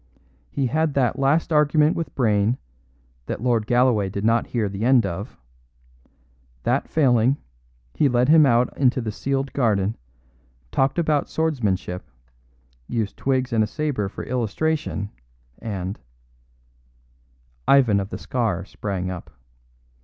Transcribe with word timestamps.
He 0.49 0.65
had 0.65 0.95
that 0.95 1.19
last 1.19 1.53
argument 1.53 1.95
with 1.95 2.15
Brayne, 2.15 2.57
that 3.27 3.39
Lord 3.43 3.67
Galloway 3.67 4.09
did 4.09 4.25
not 4.25 4.47
hear 4.47 4.67
the 4.67 4.83
end 4.83 5.05
of; 5.05 5.37
that 6.63 6.87
failing, 6.89 7.37
he 7.93 8.09
led 8.09 8.27
him 8.27 8.43
out 8.47 8.75
into 8.75 8.99
the 8.99 9.11
sealed 9.11 9.53
garden, 9.53 9.95
talked 10.71 10.97
about 10.97 11.29
swordsmanship, 11.29 12.03
used 12.87 13.15
twigs 13.15 13.53
and 13.53 13.63
a 13.63 13.67
sabre 13.67 14.09
for 14.09 14.23
illustration, 14.23 15.11
and" 15.59 15.99
Ivan 17.67 17.99
of 17.99 18.09
the 18.09 18.17
Scar 18.17 18.65
sprang 18.65 19.11
up. 19.11 19.29